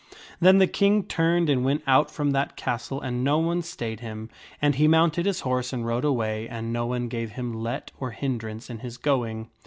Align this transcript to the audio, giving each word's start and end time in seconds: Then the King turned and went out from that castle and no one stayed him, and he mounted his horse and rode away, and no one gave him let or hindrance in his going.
Then 0.39 0.57
the 0.57 0.65
King 0.65 1.03
turned 1.03 1.47
and 1.47 1.63
went 1.63 1.83
out 1.85 2.09
from 2.09 2.31
that 2.31 2.57
castle 2.57 2.99
and 2.99 3.23
no 3.23 3.37
one 3.37 3.61
stayed 3.61 3.99
him, 3.99 4.31
and 4.59 4.73
he 4.73 4.87
mounted 4.87 5.27
his 5.27 5.41
horse 5.41 5.71
and 5.73 5.85
rode 5.85 6.05
away, 6.05 6.47
and 6.49 6.73
no 6.73 6.87
one 6.87 7.07
gave 7.07 7.33
him 7.33 7.53
let 7.53 7.91
or 7.99 8.09
hindrance 8.09 8.67
in 8.67 8.79
his 8.79 8.97
going. 8.97 9.51